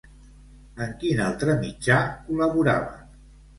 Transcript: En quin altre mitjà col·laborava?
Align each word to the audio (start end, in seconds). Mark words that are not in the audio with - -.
En 0.85 0.95
quin 1.03 1.21
altre 1.27 1.57
mitjà 1.67 2.01
col·laborava? 2.25 2.99